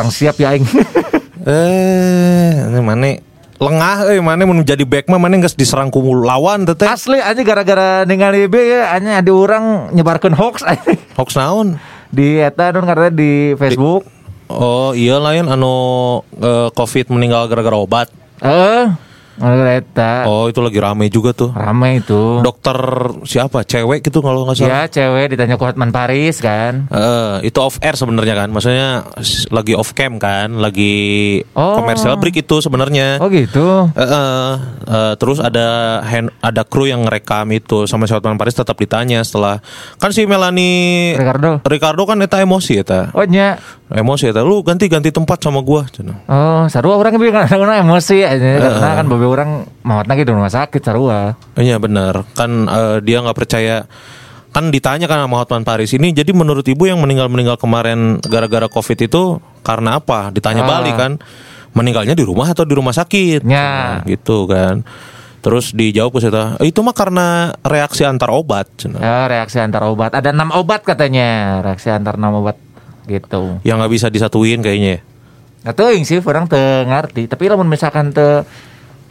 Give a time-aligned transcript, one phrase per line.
[0.00, 0.64] kurang siap ya aing.
[1.40, 3.16] Eh, ini mana
[3.56, 6.84] lengah eh mana mun jadi back mah mana geus diserang ku lawan teh teh.
[6.84, 10.92] Asli aja gara-gara ningali be ya hanya ada orang nyebarkan hoax aja.
[11.16, 11.80] Hoax naon?
[12.12, 14.04] di eta don karena di Facebook.
[14.52, 18.12] Oh, iya lain anu eh, Covid meninggal gara-gara obat.
[18.44, 19.09] Eh, gara
[19.40, 21.50] eta Oh, itu lagi rame juga tuh.
[21.50, 22.38] rame itu.
[22.40, 22.76] Dokter
[23.24, 23.64] siapa?
[23.64, 24.68] Cewek gitu kalau nggak salah.
[24.68, 26.86] Ya cewek ditanya ku Hotman Paris kan.
[26.86, 29.08] Eh, itu off air sebenarnya kan, maksudnya
[29.48, 31.76] lagi off cam kan, lagi Oh.
[31.76, 33.16] komersial break itu sebenarnya.
[33.18, 33.88] Oh gitu.
[33.90, 34.50] Eh, eh,
[34.86, 35.66] eh, terus ada
[36.02, 39.64] hand, ada kru yang ngerekam itu sama si Hotman Paris tetap ditanya setelah
[39.96, 41.64] kan si Melanie Ricardo.
[41.64, 43.08] Ricardo kan eta emosi eta.
[43.12, 43.56] Oh nya.
[43.90, 46.22] Emosi eta lu ganti-ganti tempat sama gua cenah.
[46.30, 49.50] Oh, sarua orang bilang karena emosi aja karena kan beberapa orang
[49.82, 51.34] mautna di rumah sakit sarua.
[51.58, 53.90] Iya benar kan eh, dia nggak percaya
[54.50, 58.66] kan ditanya kan sama Hotman Paris ini jadi menurut ibu yang meninggal meninggal kemarin gara-gara
[58.66, 60.70] covid itu karena apa ditanya Ah.
[60.70, 61.12] balik kan
[61.74, 64.02] meninggalnya di rumah atau di rumah sakit Ya.
[64.02, 64.82] Nah, gitu kan
[65.40, 68.68] terus dijawab ke saya itu mah karena reaksi antar obat.
[68.84, 70.12] Ya, reaksi antar obat.
[70.12, 71.64] Ada enam obat katanya.
[71.64, 72.60] Reaksi antar enam obat
[73.10, 73.58] gitu.
[73.66, 75.00] yang nggak bisa disatuin kayaknya ya.
[75.60, 77.28] Nah, teuing sih orang teu ngarti.
[77.28, 78.48] Tapi lamun misalkan teu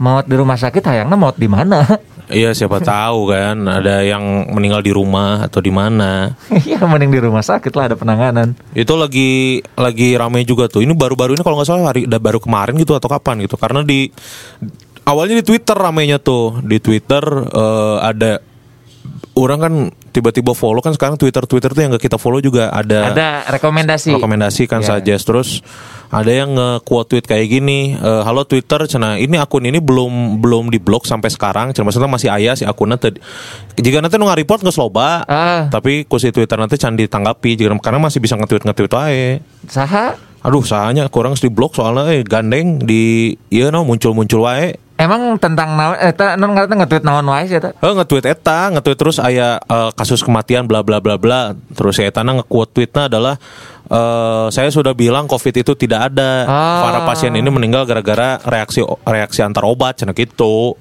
[0.02, 1.84] maut di rumah sakit hayangna maut di mana?
[2.30, 4.22] Iya siapa tahu kan ada yang
[4.54, 6.38] meninggal di rumah atau di mana.
[6.62, 8.54] Iya mending di rumah sakit lah ada penanganan.
[8.78, 10.86] Itu lagi lagi ramai juga tuh.
[10.86, 13.58] Ini baru-baru ini kalau nggak salah hari udah baru kemarin gitu atau kapan gitu.
[13.58, 14.14] Karena di
[15.10, 16.62] awalnya di Twitter ramainya tuh.
[16.62, 18.46] Di Twitter eh, ada
[19.34, 19.74] orang kan
[20.20, 24.12] tiba-tiba follow kan sekarang Twitter Twitter tuh yang gak kita follow juga ada Ada rekomendasi.
[24.14, 24.94] rekomendasi kan Ya.
[24.94, 25.50] suggest terus
[26.10, 30.68] ada yang nge-quote tweet kayak gini eh, halo Twitter cina ini akun ini belum belum
[30.68, 33.22] diblok sampai sekarang cina maksudnya masih ayah si akunnya tadi
[33.76, 35.70] jika nanti nu report nggak loba Ah.
[35.70, 40.18] tapi ku si Twitter nanti can ditanggapi jika karena masih bisa nge-tweet nge-tweet aja Saha?
[40.40, 45.80] aduh sahanya kurang di blok soalnya eh gandeng di iya no muncul-muncul wae Emang tentang
[45.80, 47.72] naon eta non ngarana nge-tweet naon wae sih eta?
[47.72, 51.56] Eh nge-tweet eta, nge-tweet terus aya eh, kasus kematian bla bla bla bla.
[51.72, 53.40] Terus si eta nge-quote tweetnya adalah
[53.88, 56.44] eh saya sudah bilang Covid itu tidak ada.
[56.44, 56.84] Ah.
[56.84, 60.76] Para pasien ini meninggal gara-gara reaksi reaksi antar obat cenah gitu.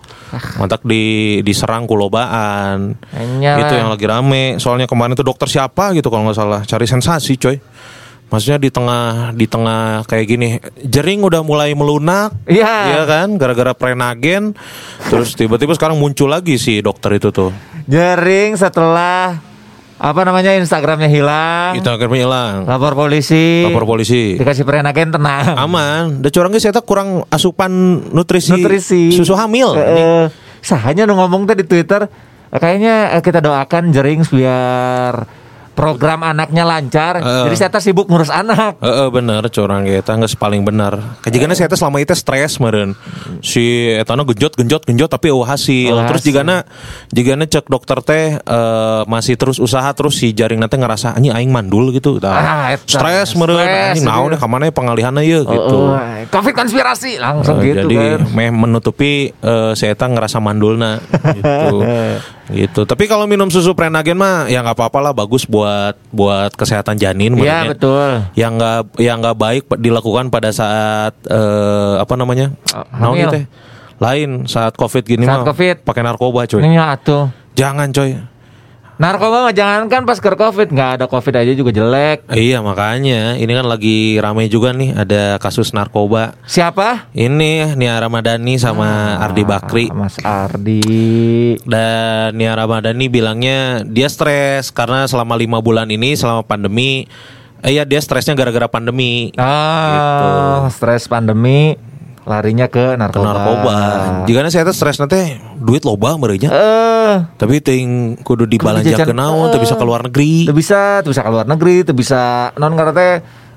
[0.59, 2.99] Mantak di diserang kulobaan.
[3.39, 4.59] Itu yang lagi rame.
[4.59, 6.61] Soalnya kemarin itu dokter siapa gitu kalau nggak salah.
[6.67, 7.55] Cari sensasi coy.
[8.29, 10.49] Maksudnya di tengah di tengah kayak gini,
[10.85, 12.93] jering udah mulai melunak, Iya.
[12.93, 14.53] Iya kan, gara-gara prenagen,
[15.09, 17.49] terus tiba-tiba sekarang muncul lagi si dokter itu tuh,
[17.89, 19.41] Jering setelah
[19.99, 25.57] apa namanya Instagramnya hilang, akhirnya hilang, lapor polisi, lapor polisi, dikasih prenagen tenang.
[25.57, 27.73] aman, udah curangnya saya kurang asupan
[28.13, 29.09] nutrisi, Nutrisi.
[29.09, 30.25] susu hamil, Eh,
[30.61, 32.05] sahanya ngomong teh di Twitter
[32.53, 35.25] eh, kayaknya kita doakan jering biar
[35.79, 37.23] program anaknya lancar.
[37.23, 37.47] Eh.
[37.47, 38.83] Jadi saya sibuk ngurus anak.
[38.83, 41.23] Heeh bener curang kita nggak paling benar.
[41.23, 42.99] Kejigana saya teh selama itu stres meren.
[43.47, 45.95] Si etana genjot genjot genjot tapi eueuh hasil.
[45.95, 46.67] Eueuh Terus jigana
[47.15, 51.55] jigana cek dokter teh eh, masih terus usaha terus si jaring nanti ngerasa anjing aing
[51.55, 52.19] mandul gitu.
[52.27, 53.63] Ah, stres meren.
[53.63, 54.35] Anjing naon iya.
[54.35, 55.79] deh kamana pengalihanna ye gitu.
[55.79, 58.35] Oh, oh, Covid konspirasi langsung Eh, gitu jadi kan.
[58.35, 60.99] meh menutupi eh, si eta ngerasa mandulna
[61.37, 61.77] gitu.
[62.51, 62.83] gitu.
[62.83, 67.33] Tapi kalau minum susu prenagen mah ya nggak apa-apa lah bagus buat buat kesehatan janin
[67.33, 68.11] Iya menurutnya betul.
[68.35, 72.53] yang nggak yang nggak baik dilakukan pada saat eh, apa namanya
[72.91, 73.31] naon hamil.
[73.31, 73.45] teh
[73.99, 75.77] lain saat covid gini Saat mah Covid.
[75.83, 77.29] pakai narkoba coy Ini atuh.
[77.53, 78.15] jangan coy
[78.99, 80.75] Narkoba mah jangan kan pas ke Covid.
[80.75, 82.27] Nggak ada Covid aja juga jelek.
[82.35, 83.39] iya makanya.
[83.39, 86.35] Ini kan lagi ramai juga nih ada kasus narkoba.
[86.51, 87.07] Siapa?
[87.15, 89.87] ini Nia Ramadhani sama Ardi Bakri.
[89.87, 90.83] Ah, Mas Ardi.
[91.63, 97.07] dan Nia Ramadhani bilangnya dia stres karena selama lima bulan ini selama pandemi
[97.63, 99.31] eh ya dia stresnya gara-gara pandemi.
[99.39, 101.79] Ah, stres pandemi
[102.29, 103.25] larinya ke ke narkoba.
[103.27, 103.77] narkoba
[104.25, 109.17] jika saya teh stres nanti duit loba merenya Eh, Tapi ting kudu dibelanja jajan- ke
[109.17, 110.45] naon, teu bisa ke luar negeri.
[110.45, 113.13] Tuh bisa, tuh bisa ke luar negeri, tuh bisa non karena teh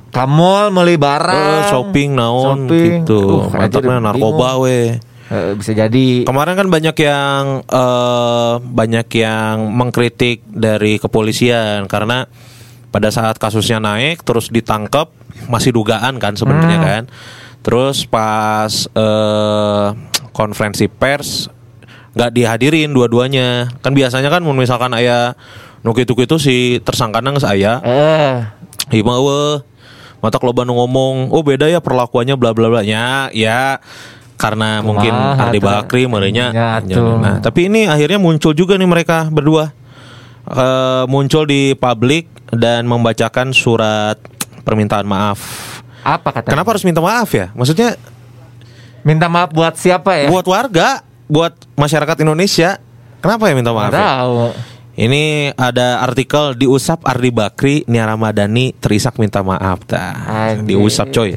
[0.07, 1.35] ka mall meuli barang.
[1.35, 3.03] Eh, shopping naon Shopping.
[3.03, 3.43] gitu.
[3.43, 4.63] Aduh, Mantapnya narkoba bingung.
[4.63, 4.79] we.
[5.27, 6.23] Eh, bisa jadi.
[6.23, 12.27] Kemarin kan banyak yang eh, banyak yang mengkritik dari kepolisian karena
[12.87, 15.11] pada saat kasusnya naik terus ditangkap
[15.47, 16.85] masih dugaan kan sebenarnya Hmm.
[16.85, 17.03] kan.
[17.61, 19.87] Terus pas eh,
[20.33, 21.47] konferensi pers
[22.17, 23.69] nggak dihadirin dua-duanya.
[23.85, 25.37] Kan biasanya kan misalkan aya
[25.81, 28.37] nu kitu-kitu si tersangkana geus aya Eh,
[29.01, 29.55] mah weh.
[30.21, 32.81] Mata kalau nu ngomong, oh beda ya perlakuannya bla bla bla.
[32.85, 33.81] Ya, ya
[34.37, 35.65] karena mungkin Kumaha Ardi tuh?
[35.65, 36.45] Bakri merenya.
[36.53, 37.17] Ya, tuh.
[37.17, 39.73] Nah, tapi ini akhirnya muncul juga nih mereka berdua.
[40.45, 44.17] Eh, muncul di publik dan membacakan surat
[44.61, 45.41] permintaan maaf.
[46.01, 46.53] Apa katanya?
[46.57, 47.53] Kenapa harus minta maaf ya?
[47.53, 47.97] Maksudnya
[49.01, 50.29] Minta maaf buat siapa ya?
[50.29, 52.77] buat warga, buat masyarakat Indonesia.
[53.21, 53.89] Kenapa ya minta maaf?
[53.89, 54.09] Nggak ya?
[54.21, 54.33] tahu.
[54.91, 55.23] Ini
[55.55, 59.81] ada artikel diusap Ardi Bakri, Nia Ramadhani terisak minta maaf.
[59.89, 60.67] Anjing.
[60.67, 61.33] Diusap coy.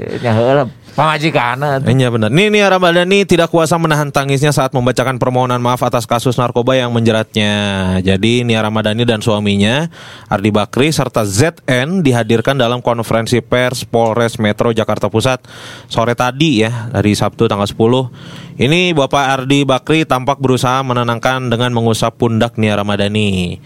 [0.95, 1.57] Heula, pamajikan.
[1.83, 2.31] Iya benar.
[2.31, 6.95] Nih Nia Ramadhani tidak kuasa menahan tangisnya saat membacakan permohonan maaf atas kasus narkoba yang
[6.95, 7.53] menjeratnya.
[8.01, 9.91] Jadi Nia Ramadhani dan suaminya
[10.31, 15.47] Ardi Bakri serta ZN dihadirkan dalam konferensi pers Polres Metro Jakarta Pusat
[15.91, 18.63] sore tadi ya dari Sabtu tanggal 10.
[18.63, 23.59] Ini Bapak Ardi Bakri tampak berusaha menenangkan dengan mengusap pundak Nia Ramadhani.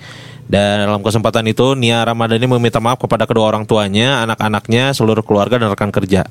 [0.48, 5.60] Dan dalam kesempatan itu Nia Ramadhani meminta maaf kepada kedua orang tuanya, anak-anaknya, seluruh keluarga
[5.60, 6.24] dan rekan kerja.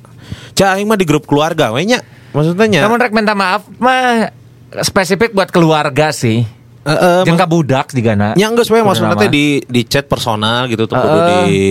[0.58, 2.02] Cah, aing mah di grup keluarga, wenya.
[2.34, 4.34] Maksudnya Kamu rek minta maaf mah
[4.82, 6.44] spesifik buat keluarga sih.
[6.88, 8.32] Eh, eh, Jeung budak juga na.
[8.40, 11.44] Ya enggak sebenarnya maksudnya di di chat personal gitu tuh Heeh.
[11.46, 11.62] di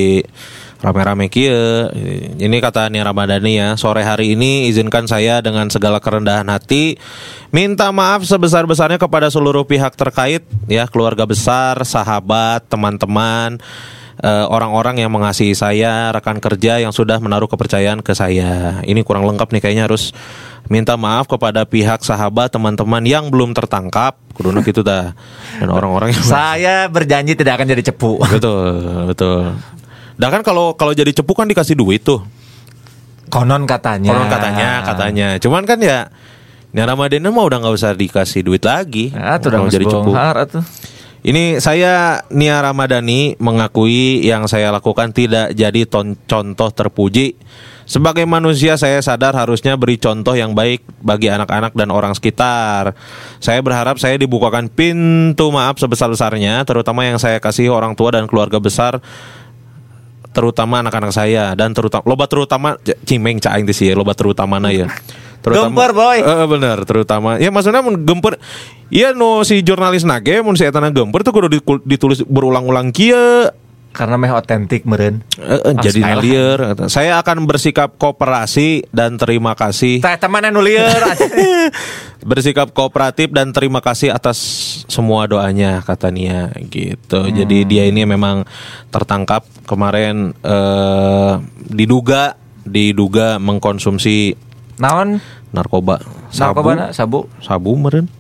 [0.81, 1.89] rame-rame kieu.
[2.37, 7.01] Ini kata Nia Ramadhani ya, sore hari ini izinkan saya dengan segala kerendahan hati
[7.55, 13.57] minta maaf sebesar-besarnya kepada seluruh pihak terkait ya, keluarga besar, sahabat, teman-teman
[14.21, 18.81] eh, orang-orang yang mengasihi saya, rekan kerja yang sudah menaruh kepercayaan ke saya.
[18.85, 20.13] Ini kurang lengkap nih kayaknya harus
[20.67, 25.15] minta maaf kepada pihak sahabat, teman-teman yang belum tertangkap, kudu gitu dah.
[25.63, 28.19] Dan orang-orang yang Saya berjanji tidak akan jadi cepu.
[28.35, 28.75] betul
[29.15, 29.57] betul
[30.17, 32.25] dan kan kalau kalau jadi cepu kan dikasih duit tuh
[33.27, 34.11] Konon katanya.
[34.15, 36.09] konon katanya katanya cuman kan ya
[36.77, 39.09] Nia Ramadhani mah udah nggak usah dikasih duit lagi
[39.41, 40.65] tuh udah jadi cepu atuh.
[41.25, 47.35] ini saya Nia Ramadhani mengakui yang saya lakukan tidak jadi ton- contoh terpuji
[47.87, 52.99] sebagai manusia saya sadar harusnya beri contoh yang baik bagi anak-anak dan orang sekitar.
[53.39, 58.59] Saya berharap saya dibukakan pintu maaf sebesar-besarnya terutama yang saya kasih orang tua dan keluarga
[58.59, 58.99] besar
[60.37, 62.69] terutama anak-anak saya dan terutama loba terutama
[63.09, 64.85] cimeng caing di sih loba terutama ya
[65.47, 66.19] Gempar, boy.
[66.19, 68.35] Eh, bener terutama ya maksudnya mun gemper
[68.91, 71.49] iya no si jurnalis nage mun si etana gemper tuh kudu
[71.87, 73.49] ditulis berulang-ulang kia
[73.97, 75.25] Karena meh otentik meren.
[75.41, 80.61] Eh, eh, Ah, jadi liar saya akan bersikap kooperasi dan terima kasih Teh teman anu
[80.61, 80.85] lieur.
[82.25, 84.39] bersikap kooperatif dan terima kasih atas
[84.89, 87.29] semua doanya kata Nia gitu.
[87.29, 88.47] Jadi dia ini memang
[88.89, 91.33] tertangkap kemarin eh,
[91.69, 94.35] diduga diduga mengkonsumsi
[94.77, 95.23] Naon?
[95.55, 97.25] narkoba sabu Narkoba na sabu.
[97.41, 98.11] sabu meren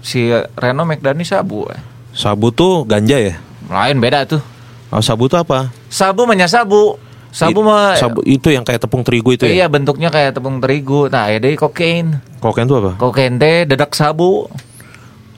[0.00, 1.68] Si Reno McDani sabu.
[1.68, 1.78] eh.
[2.16, 3.36] sabu tuh ganja ya
[3.68, 4.40] Lain beda tuh.
[4.90, 6.48] oh, sabu tuh apa Sabu nya
[7.36, 7.60] sabu.
[7.60, 11.12] Mah sabu itu yang kayak tepung terigu itu Iya ya bentuknya kayak tepung terigu.
[11.12, 12.16] Nah, ada kokain.
[12.40, 14.48] kokain tuh apa Kokain teh dedak sabu.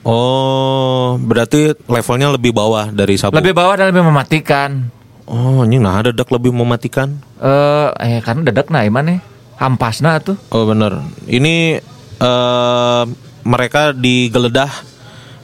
[0.07, 4.87] oh berarti levelnya lebih bawah dari sabu Lebih bawah dan lebih mematikan.
[5.27, 9.19] oh ini nah ada lebih mematikan Eh, eh karena dedak nah iman nih.
[9.55, 10.35] Hampasna tuh.
[10.51, 11.03] Oh bener.
[11.23, 11.79] Ini
[12.19, 13.03] eh
[13.43, 14.67] mereka digeledah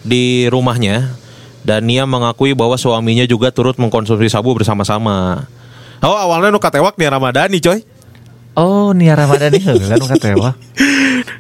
[0.04, 1.16] di rumahnya
[1.64, 5.48] dan Nia mengakui bahwa suaminya juga turut mengkonsumsi sabu bersama-sama.
[6.04, 7.80] Oh awalnya nu katewak Nia Ramadhani coy.
[8.56, 10.56] Oh, Nia Ramadhani heula nu katewa.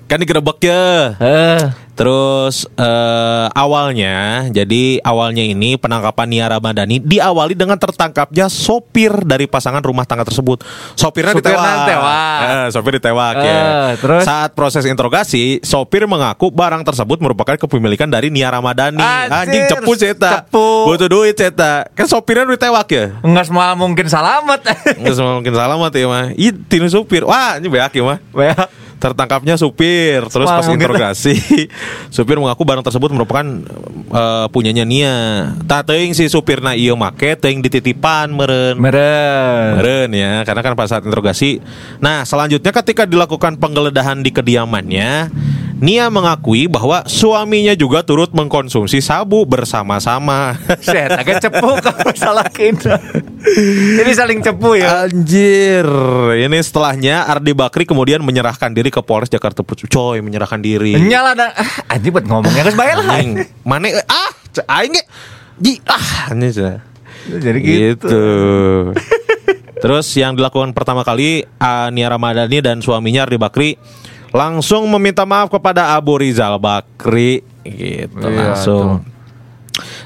[0.05, 1.17] Kan digerebek ya.
[1.17, 1.61] Eh,
[1.95, 9.79] Terus eh, awalnya, jadi awalnya ini penangkapan Nia Ramadhani diawali dengan tertangkapnya sopir dari pasangan
[9.79, 10.59] rumah tangga tersebut.
[10.93, 11.79] Sopirnya Sopirnya ditewak.
[11.87, 12.39] ditewak.
[12.43, 13.61] Eh, sopir ditewak Eh, ya.
[13.95, 14.21] terus?
[14.21, 18.99] Saat proses interogasi, sopir mengaku barang tersebut merupakan kepemilikan dari Nia Ramadhani.
[19.31, 20.43] Anjing cepu ceta.
[20.43, 20.91] cepu.
[20.91, 21.87] Butuh duit ceta.
[21.95, 23.05] Kan sopirnya ditewak ya.
[23.23, 24.67] enggak semua mungkin selamat.
[24.99, 26.25] Nggak semua mungkin selamat ya mah.
[26.35, 27.23] Ih, tinu supir.
[27.23, 28.19] Wah, ini beak ya mah.
[28.35, 28.67] Wah,
[29.05, 31.37] Tertangkapnya supir, terus Wah, pas interogasi,
[32.15, 33.45] supir mengaku barang tersebut merupakan
[34.09, 35.53] eh, punyanya Nia.
[35.69, 38.81] Tak teuing si supirna ieu make teuing dititipan meren.
[38.81, 39.77] Meren.
[39.77, 41.61] Meren ya, karena kan pada saat interogasi.
[42.01, 45.29] Nah, selanjutnya ketika dilakukan penggeledahan di kediamannya,
[45.75, 50.55] Nia mengakui bahwa suaminya juga turut mengkonsumsi sabu bersama-sama.
[50.85, 52.95] Set, agak cepu kamu salah kita.
[53.99, 55.03] Ini saling cepu ya.
[55.03, 55.83] Anjir,
[56.39, 59.91] ini setelahnya Ardi Bakri kemudian menyerahkan diri ke Polres Jakarta Pusat.
[59.91, 60.95] Coy, menyerahkan diri.
[60.95, 63.05] Nyala dan ah, anjing buat ngomongnya geus bae lah.
[63.67, 64.31] Mana ah,
[64.79, 64.95] aing
[65.59, 66.49] ji ah ini.
[67.25, 68.07] Jadi gitu.
[68.07, 68.23] Gitu.
[69.83, 73.69] Terus yang dilakukan pertama kali ah, Nia Ramadhani dan suaminya Ardi Bakri
[74.35, 79.07] langsung meminta maaf kepada Abu Rizal Bakri gitu Iya, langsung.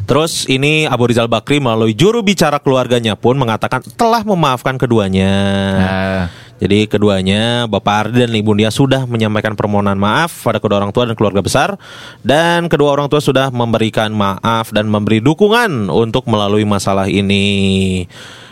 [0.06, 5.34] Terus ini Abu Rizal Bakri melalui juru bicara keluarganya pun mengatakan telah memaafkan keduanya.
[5.78, 6.24] Nah,
[6.60, 11.08] Jadi keduanya Bapak Ardi dan Ibu Dia sudah menyampaikan permohonan maaf pada kedua orang tua
[11.08, 11.80] dan keluarga besar
[12.20, 18.04] dan kedua orang tua sudah memberikan maaf dan memberi dukungan untuk melalui masalah ini.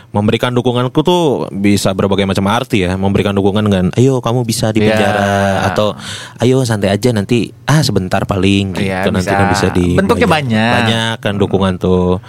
[0.08, 4.80] Memberikan dukunganku tuh bisa berbagai macam arti ya memberikan dukungan dengan ayo kamu bisa di
[4.80, 4.88] Iya.
[4.90, 5.28] penjara
[5.68, 5.92] atau
[6.40, 9.52] ayo santai aja nanti ah sebentar paling gitu Iya, nanti bisa.
[9.52, 10.72] bisa di Bentuknya banyak.
[10.74, 12.24] banyak kan dukungan tuh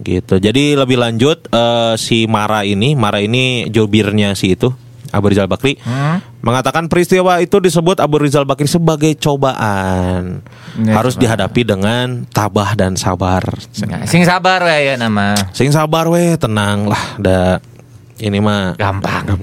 [0.00, 4.74] gitu jadi lebih lanjut eh, si Mara ini Mara ini jobirnya si itu
[5.10, 6.22] Abu Rizal Bakri Hmm?
[6.38, 10.44] mengatakan peristiwa itu disebut Abu Rizal Bakri sebagai cobaan
[10.78, 11.22] Ya, harus cobaan.
[11.26, 13.42] dihadapi dengan tabah dan sabar
[13.82, 15.34] Nah, sing sabar we ya nama.
[15.50, 17.16] Sing sabar weh, tenang lah.
[17.16, 17.58] Da
[18.16, 19.26] ini mah Gampang.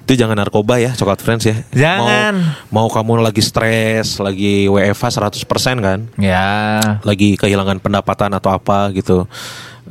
[0.00, 1.62] itu jangan narkoba ya, coklat friends ya.
[1.70, 2.34] Jangan.
[2.66, 5.46] Mau, mau kamu lagi stres, lagi WFH 100%
[5.78, 6.98] kan, Ya.
[7.06, 9.30] lagi kehilangan pendapatan atau apa gitu.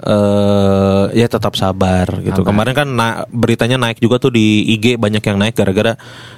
[0.01, 2.41] Eh ya tetap sabar gitu.
[2.41, 5.93] Kemarin kan na- beritanya naik juga tuh di IG banyak yang naik gara-gara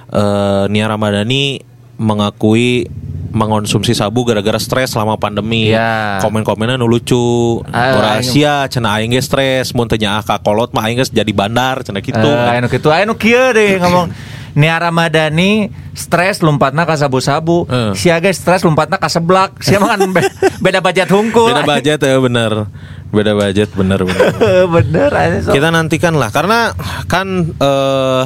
[0.08, 1.62] eh Nia Ramadhani
[1.96, 2.90] mengakui
[3.32, 5.72] mengonsumsi sabu gara-gara stres selama pandemi.
[5.72, 6.20] Iya.
[6.20, 7.64] Komen-komennya nu lucu.
[7.72, 11.80] Ah, Rahasia cenah aing ge stres mun teu nyaah kolot mah aing geus jadi bandar
[11.82, 12.20] cenah kitu.
[12.20, 14.12] Eh, anu kitu anu kieu deh ngomong
[14.52, 17.72] Nia Ramadhani stres lompatna ka sabu-sabu.
[17.72, 17.96] Eh.
[17.96, 19.64] Sia guys stres lompatna ka seblak.
[19.64, 20.28] Sia mah kan be-
[20.68, 21.56] beda budget hungkul.
[21.56, 22.68] Beda budget ya bener.
[23.12, 24.32] Beda budget bener bener.
[24.68, 25.52] Bener aja so.
[25.52, 26.72] Kita nantikan lah karena
[27.12, 28.24] kan eh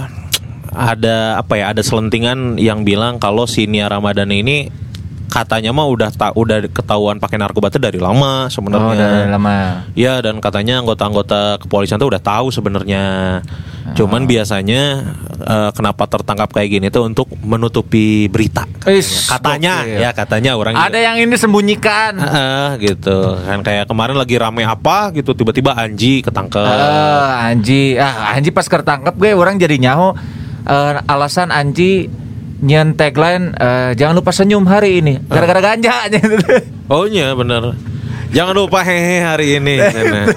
[0.75, 4.57] ada apa ya ada selentingan yang bilang kalau si Nia Ramadhani ini
[5.35, 8.95] katanya mah udah tak udah ketahuan pakai narkoba itu dari lama Oh, sebenarnya.
[8.95, 9.57] udah lama.
[9.91, 13.03] Ya dan katanya anggota-anggota kepolisian tuh udah tahu sebenarnya.
[13.93, 14.81] Cuman biasanya
[15.37, 18.63] eh, kenapa tertangkap kayak gini tuh untuk menutupi berita.
[18.85, 19.99] Is, Katanya gokil.
[19.99, 22.15] ya katanya orang Ada yang ini sembunyikan.
[22.15, 26.63] Heeh, gitu kan kayak kemarin lagi rame apa gitu tiba-tiba Anji ketangkep.
[26.63, 30.15] Eh, Anji, ah Anji pas ketangkep gue orang jadi nyaho
[30.63, 32.07] eh, alasan Anji
[32.65, 35.21] nyen tagline eh, jangan lupa senyum hari ini.
[35.21, 36.09] Gara-gara ganja
[36.93, 37.77] Oh iya bener
[38.33, 39.77] Jangan lupa hehe hari ini.
[39.79, 40.27] Nah,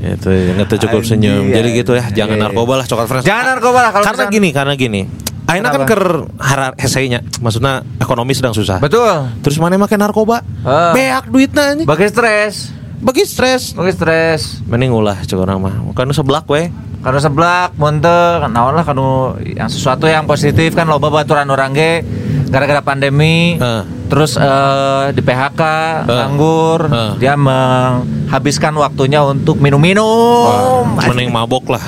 [0.16, 1.42] Itu nggak tuh cukup Anjing, senyum.
[1.50, 1.80] Jadi anjing.
[1.84, 2.44] gitu ya Jangan Iya.
[2.48, 5.02] narkoba lah Coklat Friends Jangan narkoba lah kalau Karena misalnya- gini Karena gini.
[5.44, 6.02] Aina kan ker
[6.38, 8.78] hara heseinya Maksudnya ekonomi sedang susah.
[8.78, 9.10] Betul.
[9.42, 10.46] Terus mana make narkoba?
[10.62, 10.94] Ah.
[10.94, 13.72] Beak duitnya bagi stres Bagi stres.
[13.72, 14.60] Bagi stres.
[14.68, 15.74] Mending ulah cok orang mah.
[15.96, 16.68] Kan seblak weh.
[17.00, 18.12] Karena seblak monte
[18.44, 22.04] naon lah kanu yang sesuatu yang positif kan loba baturan orang ge.
[22.50, 23.86] Gara-gara pandemi Ah.
[24.10, 25.62] terus eh, di PHK
[26.04, 27.14] nganggur Ah.
[27.14, 30.98] dia menghabiskan waktunya untuk minum-minum.
[30.98, 31.84] Mending mabok lah.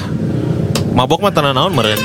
[0.95, 1.99] Mabok mah tanah naon meren